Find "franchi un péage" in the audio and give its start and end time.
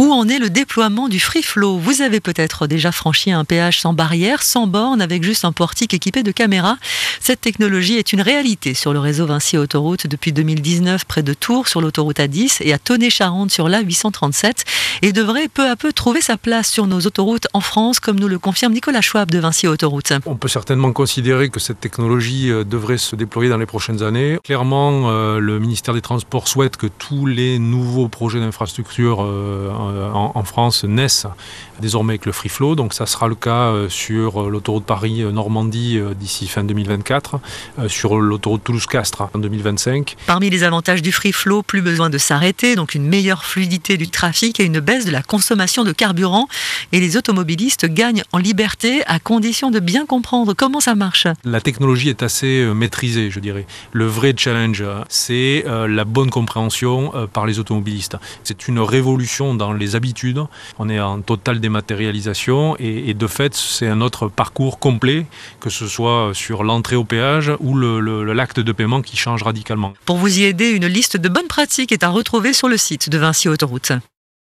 2.90-3.82